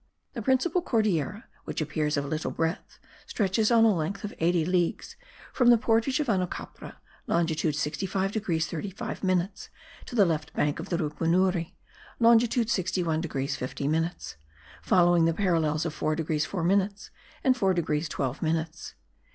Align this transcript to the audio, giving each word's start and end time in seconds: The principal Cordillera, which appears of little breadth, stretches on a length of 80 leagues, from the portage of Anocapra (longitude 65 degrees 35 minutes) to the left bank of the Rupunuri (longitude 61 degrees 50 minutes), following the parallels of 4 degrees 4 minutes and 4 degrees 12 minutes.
The 0.33 0.41
principal 0.41 0.81
Cordillera, 0.81 1.43
which 1.65 1.79
appears 1.79 2.17
of 2.17 2.25
little 2.25 2.49
breadth, 2.49 2.97
stretches 3.27 3.69
on 3.69 3.85
a 3.85 3.93
length 3.95 4.23
of 4.23 4.33
80 4.39 4.65
leagues, 4.65 5.15
from 5.53 5.69
the 5.69 5.77
portage 5.77 6.19
of 6.19 6.25
Anocapra 6.27 6.95
(longitude 7.27 7.75
65 7.75 8.31
degrees 8.31 8.65
35 8.65 9.23
minutes) 9.23 9.69
to 10.07 10.15
the 10.15 10.25
left 10.25 10.53
bank 10.53 10.79
of 10.79 10.89
the 10.89 10.97
Rupunuri 10.97 11.75
(longitude 12.19 12.71
61 12.71 13.21
degrees 13.21 13.55
50 13.55 13.87
minutes), 13.87 14.37
following 14.81 15.25
the 15.25 15.35
parallels 15.35 15.85
of 15.85 15.93
4 15.93 16.15
degrees 16.15 16.47
4 16.47 16.63
minutes 16.63 17.11
and 17.43 17.55
4 17.55 17.75
degrees 17.75 18.09
12 18.09 18.41
minutes. 18.41 18.95